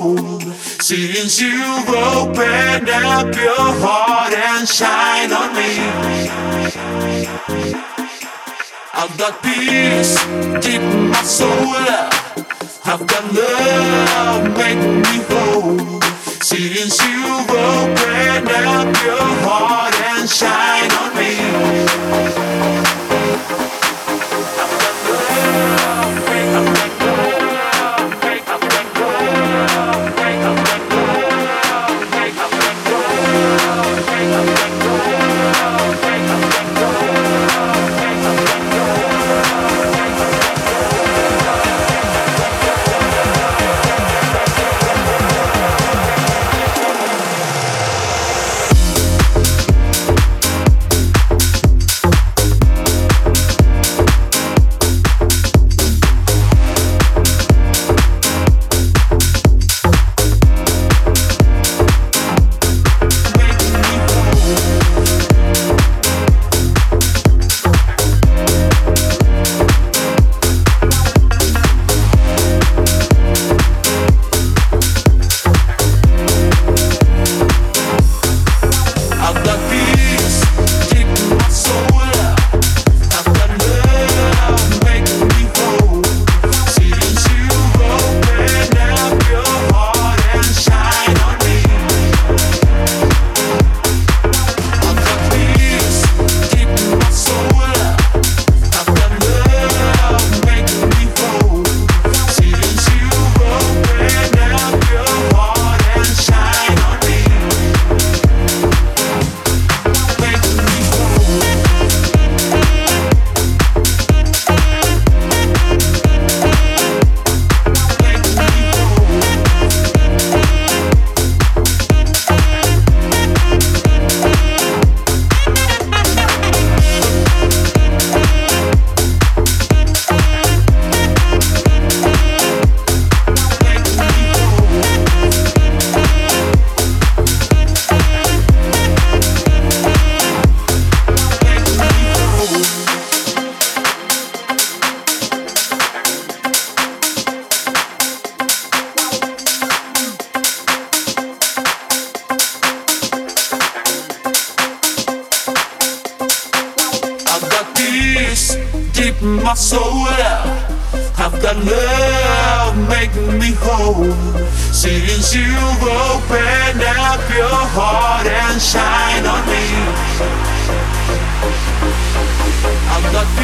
[0.00, 5.72] Since you've opened up your heart and shine on me.
[8.94, 10.14] I've got peace
[10.64, 11.74] deep in my soul.
[12.84, 15.27] I've got love making me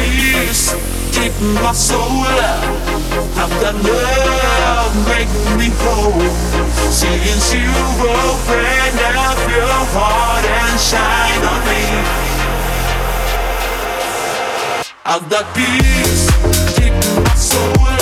[0.05, 0.73] Peace
[1.11, 1.33] deep
[1.63, 2.25] my soul.
[3.41, 6.29] I've got love making me whole.
[6.91, 7.71] Since you
[8.05, 11.83] opened up your heart and shine on me.
[15.05, 16.25] I've got peace
[16.77, 16.93] deep
[17.23, 17.94] my soul.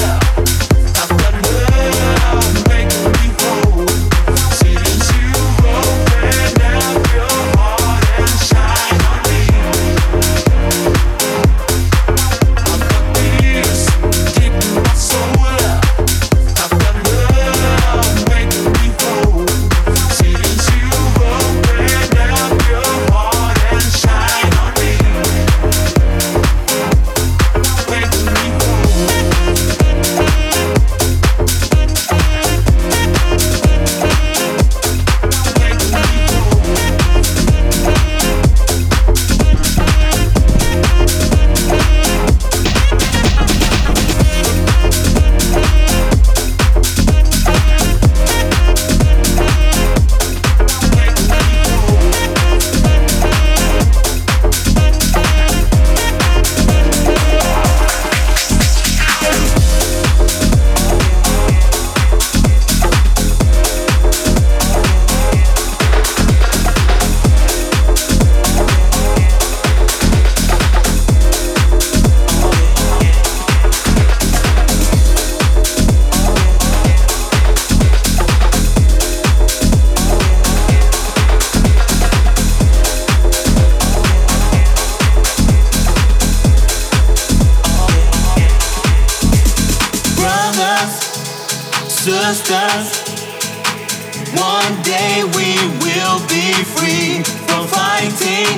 [94.54, 95.50] One day we
[95.82, 98.54] will be free from fighting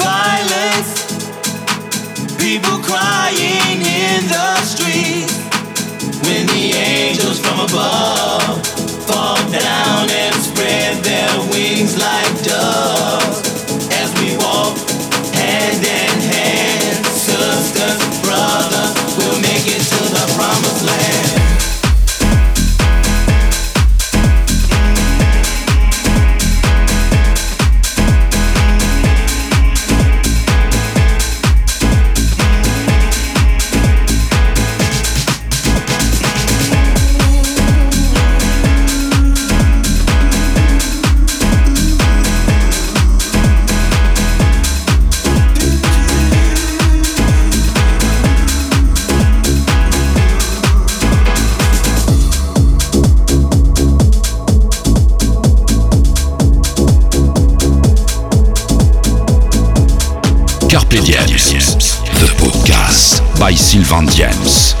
[0.00, 0.90] violence.
[2.38, 5.36] People crying in the streets
[6.24, 8.66] when the angels from above
[9.06, 13.27] fall down and spread their wings like doves.
[63.88, 64.77] Van James.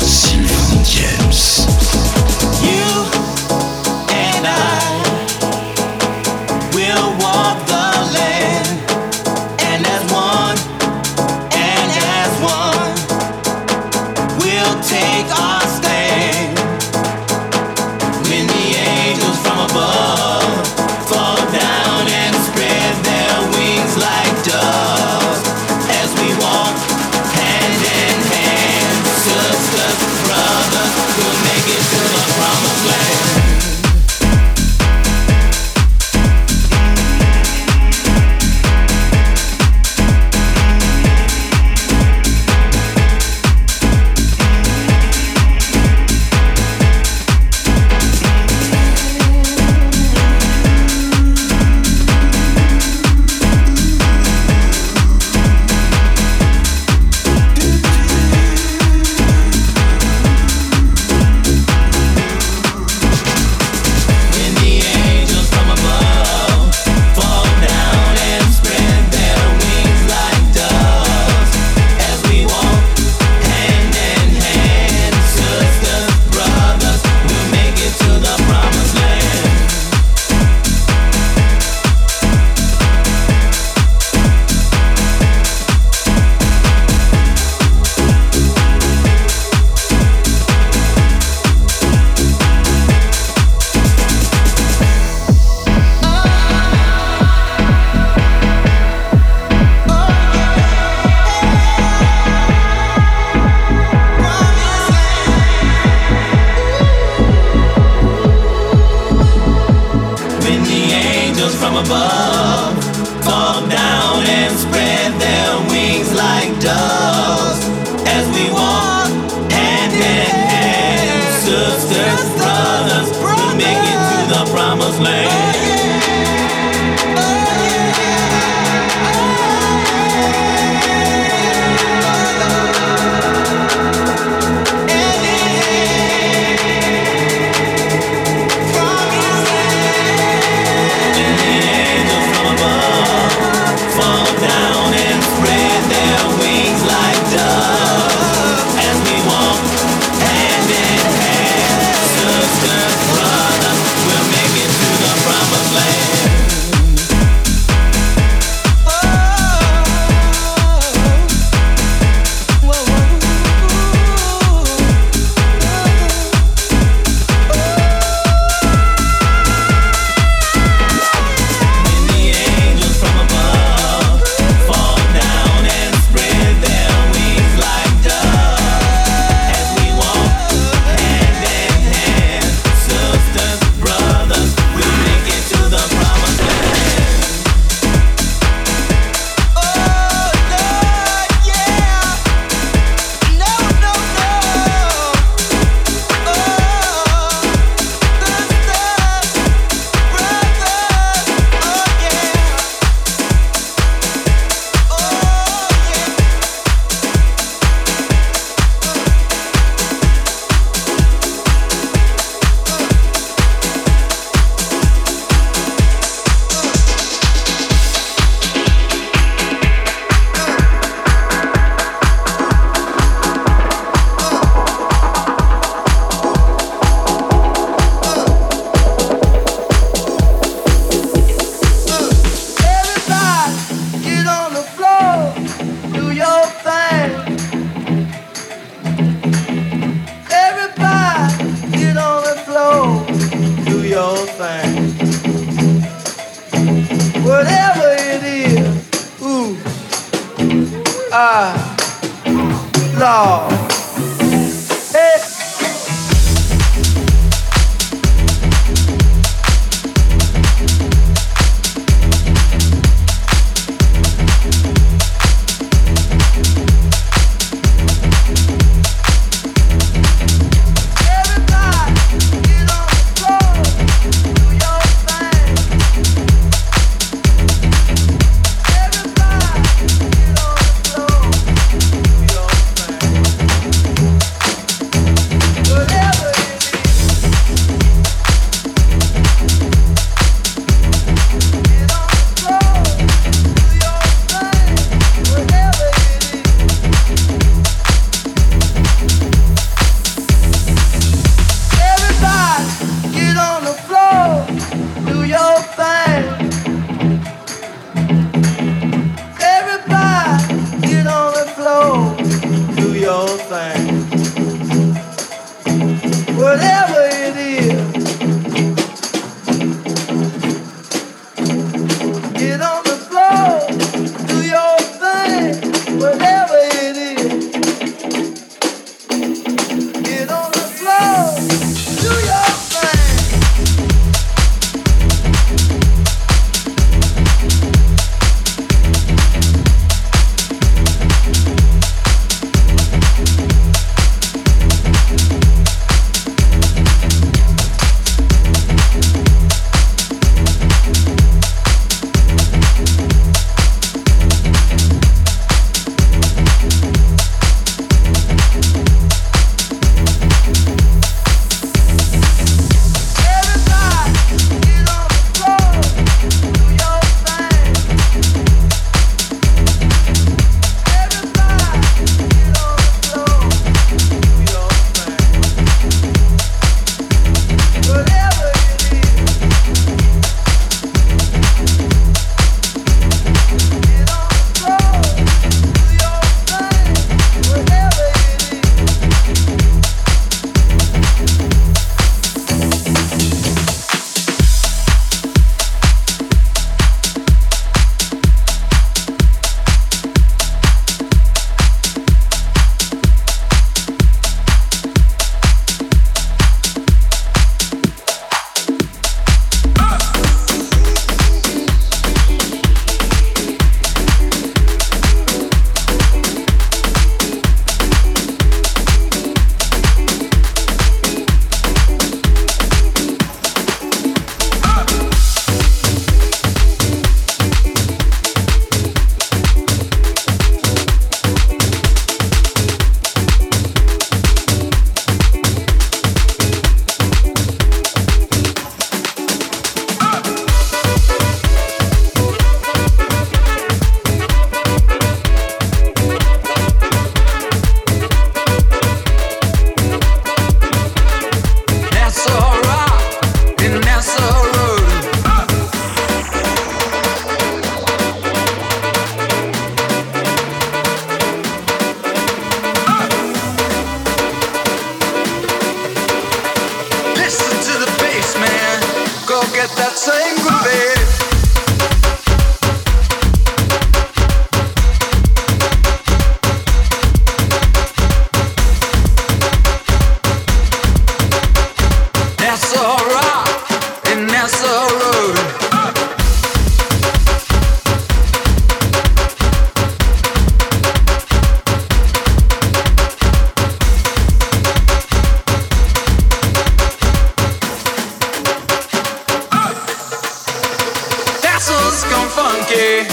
[502.68, 503.06] nogi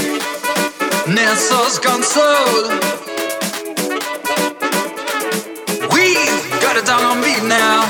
[1.07, 2.69] nieco z console.
[5.91, 7.85] We've got it down on beat now.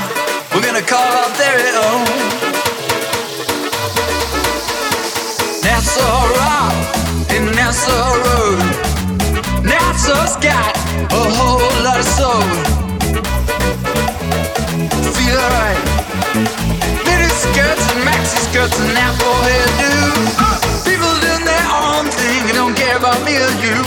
[0.54, 2.06] We're gonna call out their own.
[2.08, 2.21] Oh.
[5.63, 6.73] Nassau rock
[7.30, 8.60] and Nassau road.
[9.63, 10.75] Nassau's got
[11.12, 12.43] a whole lot of soul.
[15.15, 15.80] Feel alright.
[17.06, 19.93] Mini skirts and maxi skirts and apple hairdo.
[20.86, 21.35] People do
[21.97, 23.77] one thing you don't care about me or you.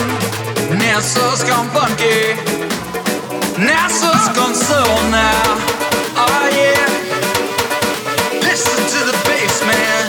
[0.81, 2.33] NASA's gone funky.
[3.61, 4.81] NASA's gone so
[5.13, 5.45] now.
[6.17, 6.89] Oh ah, yeah.
[8.49, 10.05] Listen to the bass, man.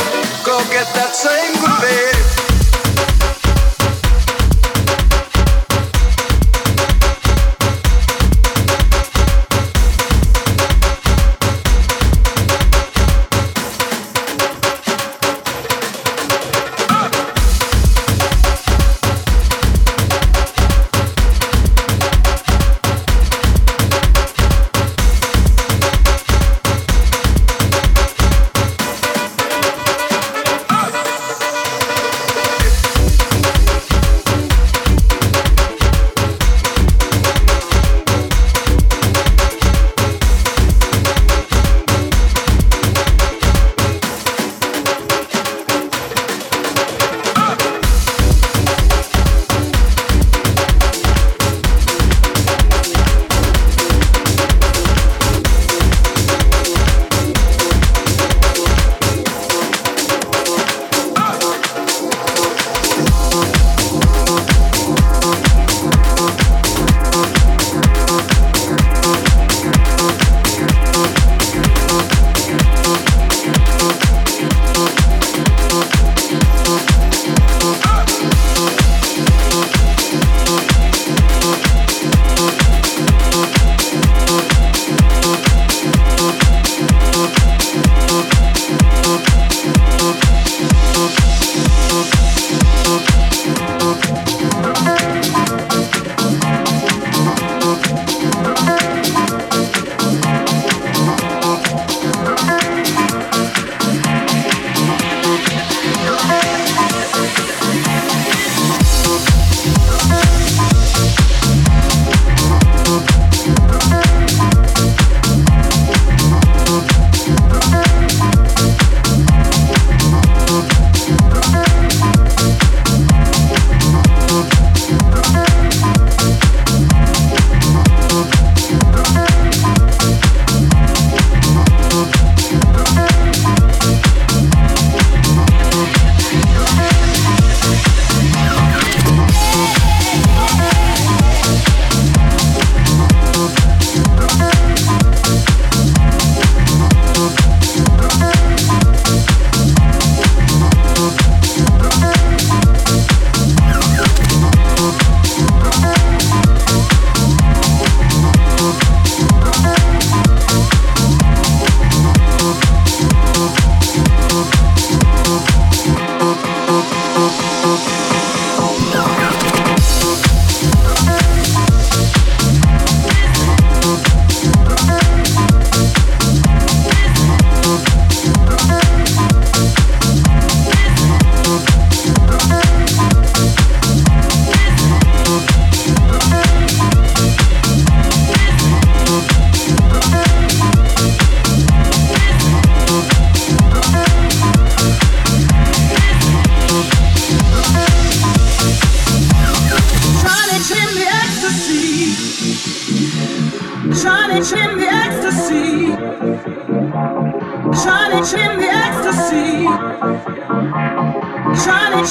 [0.45, 2.28] Go get that same groove.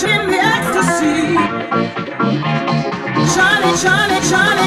[0.04, 1.34] in the ecstasy.
[3.34, 4.57] Charlie, Charlie, Charlie.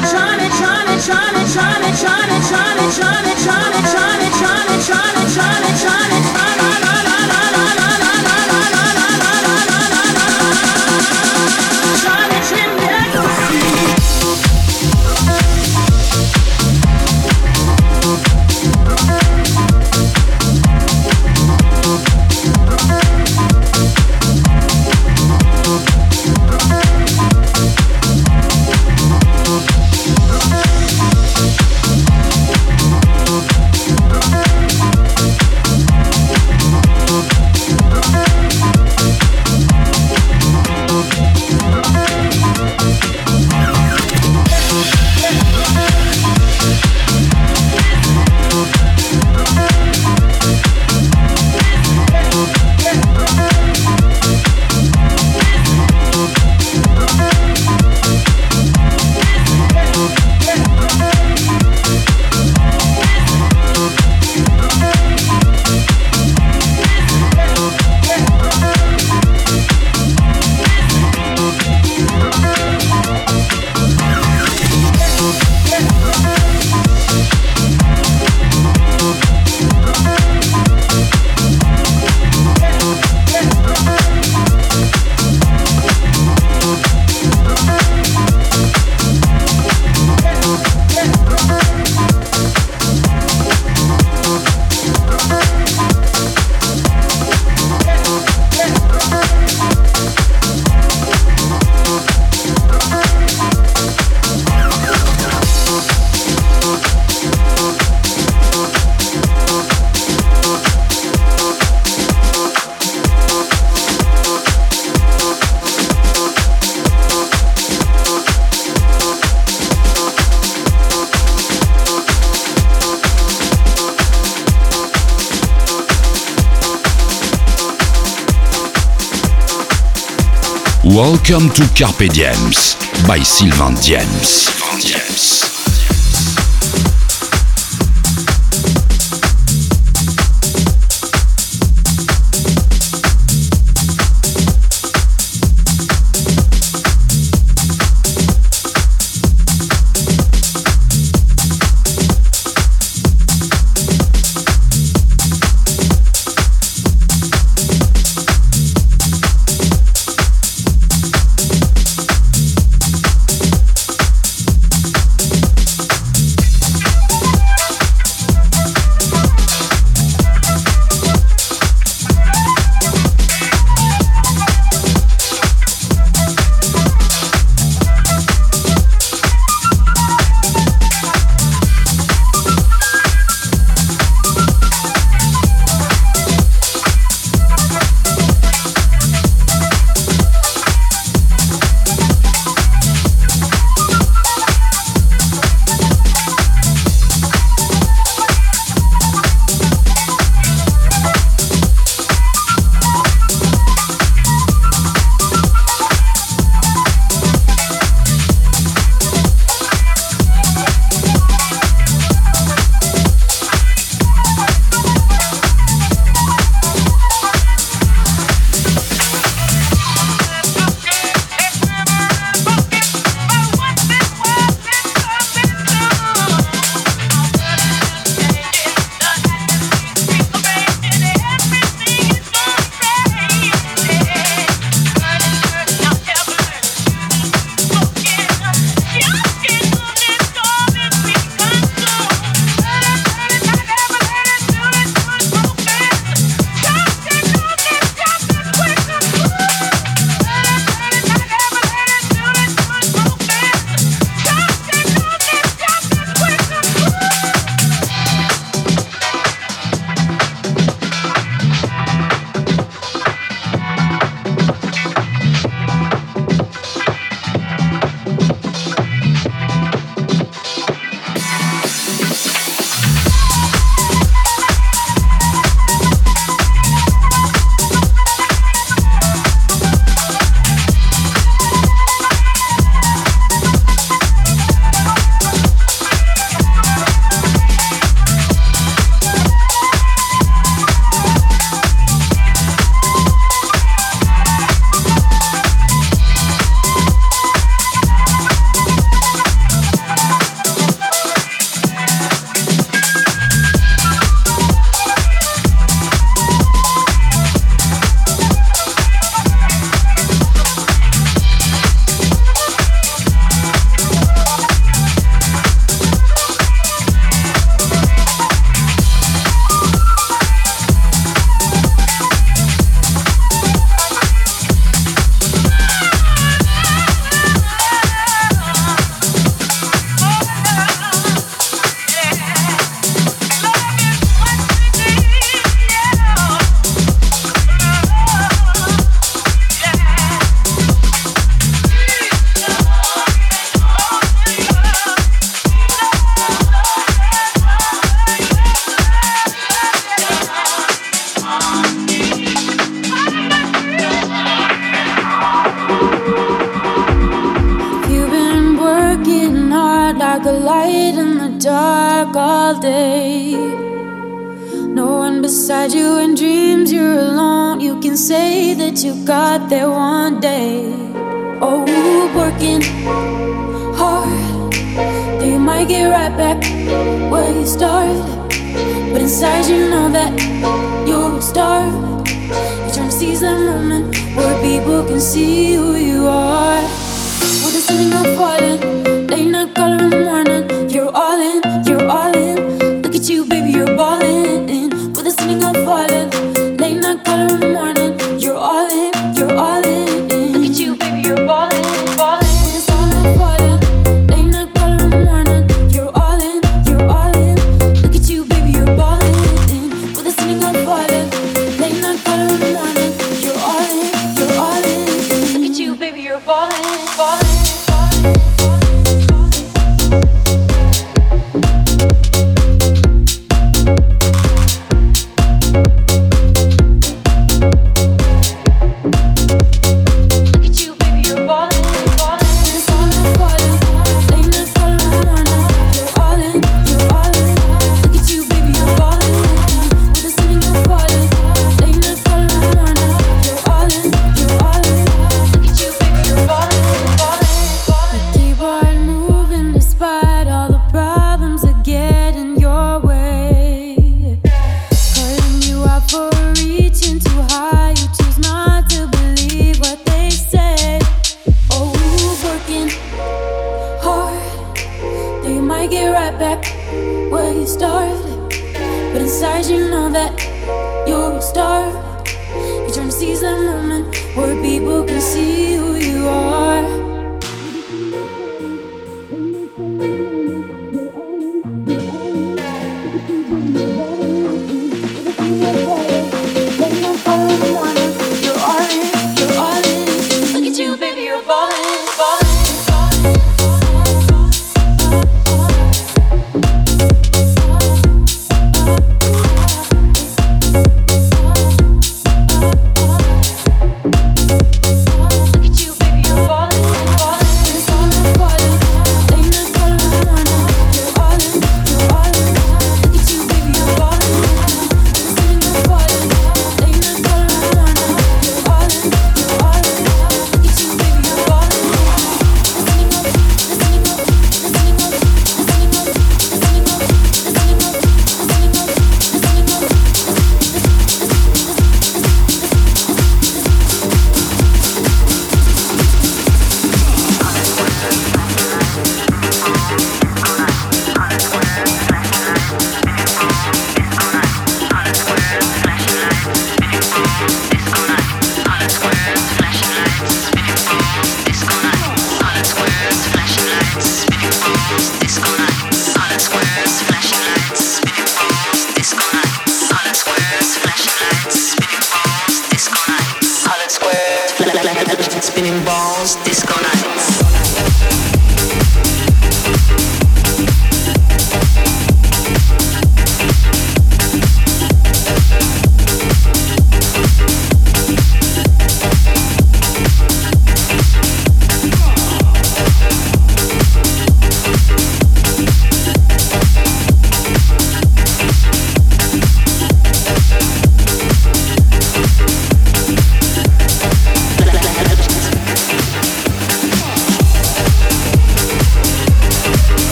[131.28, 132.74] Welcome to Carpe Diems
[133.06, 135.31] by Sylvain Diems.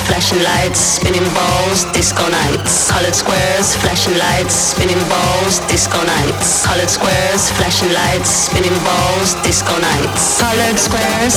[0.00, 2.90] Flashing lights, spinning balls, disco nights.
[2.90, 6.64] Colored squares, flashing lights, spinning balls, disco nights.
[6.64, 10.40] Colored squares, flashing lights, spinning balls, disco nights.
[10.40, 11.36] Colored squares,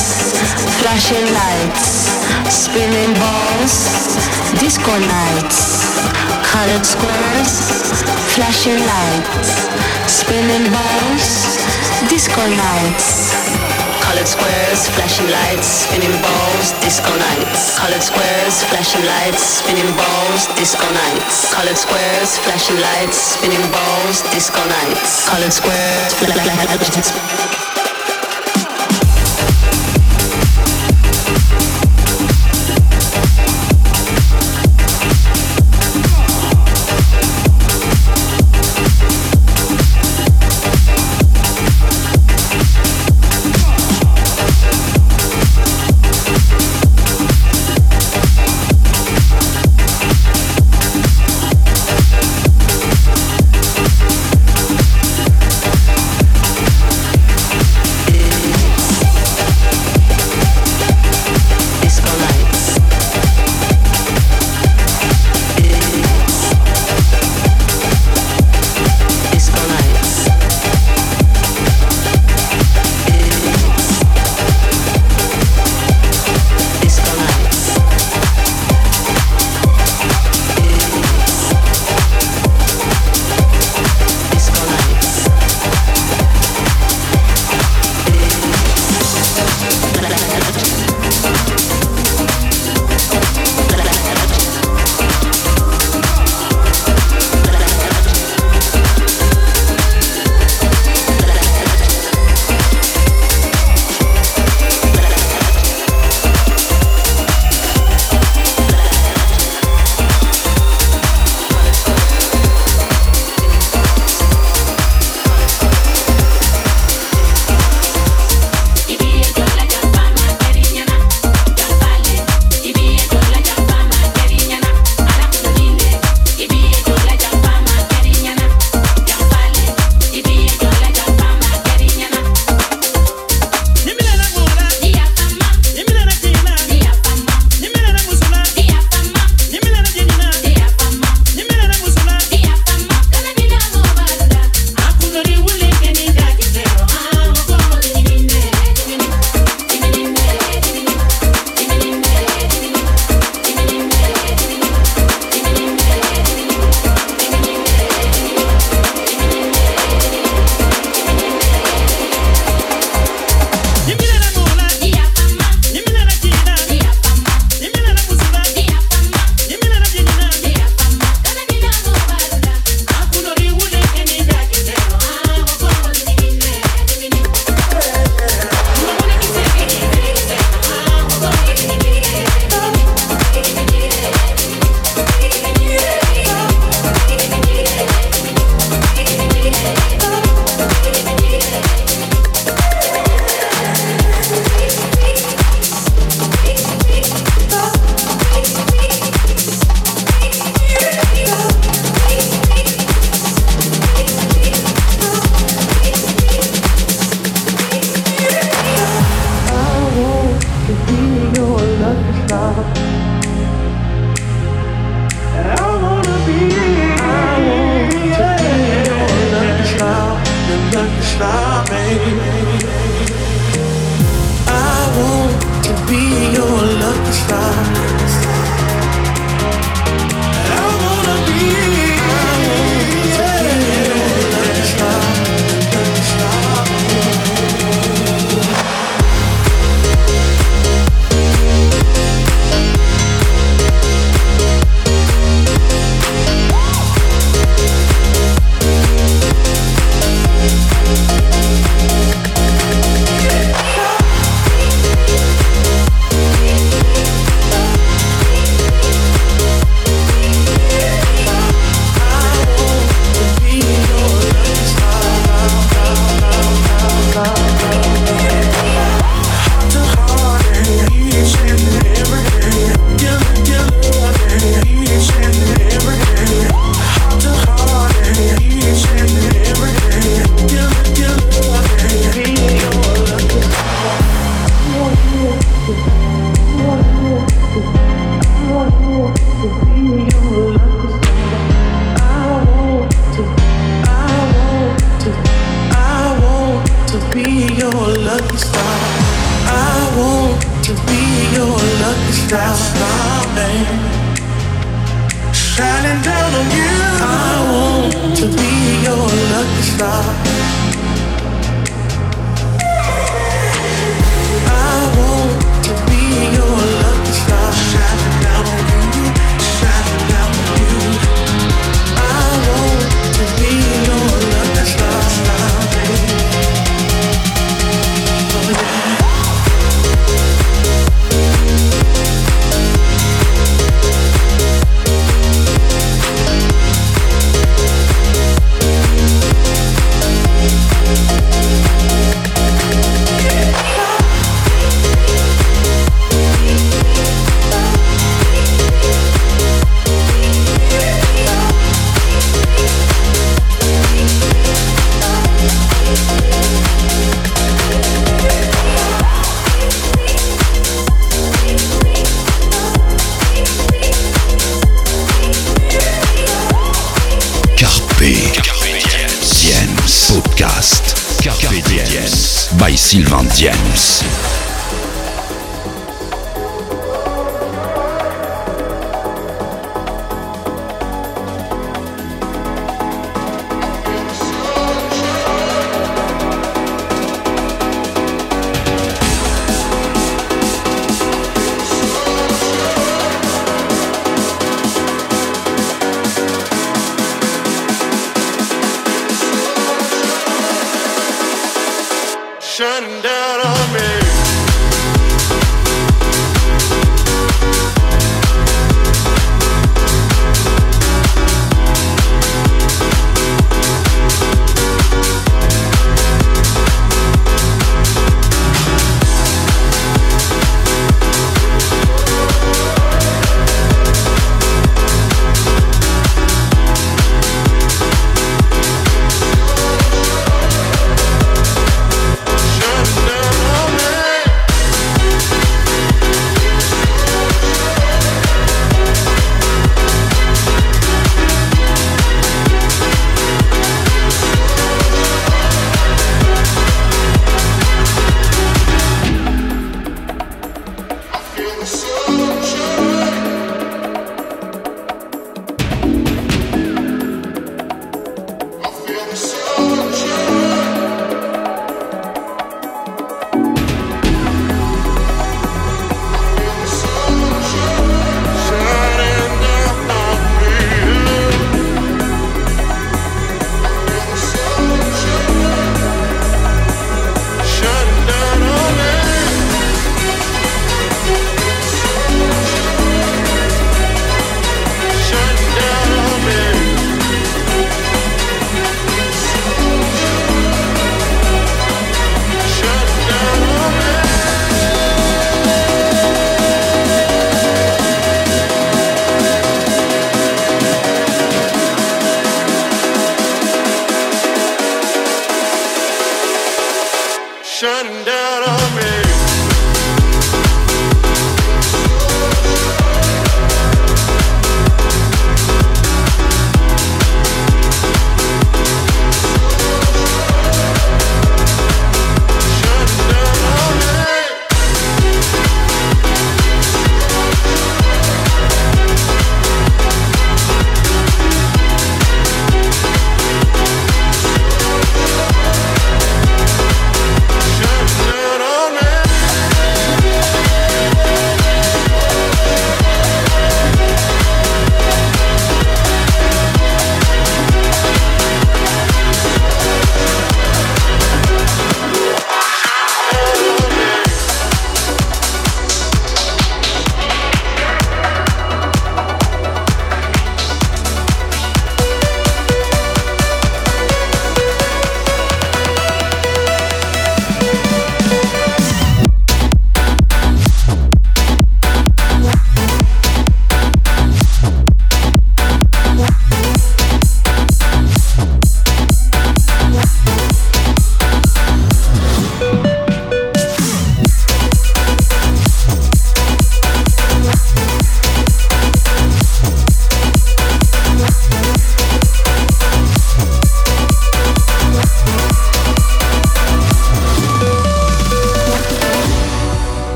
[0.80, 2.08] flashing lights,
[2.48, 3.74] spinning balls,
[4.60, 5.84] disco nights.
[6.48, 7.52] Colored squares,
[8.36, 9.68] flashing lights,
[10.08, 11.60] spinning balls,
[12.08, 13.85] disco nights.
[14.16, 17.78] Colored squares, flashing lights, spinning balls, disco nights.
[17.78, 21.54] Colored squares, flashing lights, spinning balls, disco nights.
[21.54, 25.28] Colored squares, flashing lights, spinning balls, disco nights.
[25.28, 26.16] Colored squares,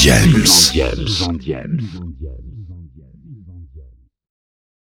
[0.00, 0.72] James.